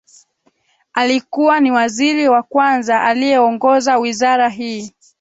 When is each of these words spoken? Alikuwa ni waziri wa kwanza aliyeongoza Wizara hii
Alikuwa 0.93 1.59
ni 1.59 1.71
waziri 1.71 2.27
wa 2.29 2.43
kwanza 2.43 3.01
aliyeongoza 3.03 3.97
Wizara 3.97 4.49
hii 4.49 4.93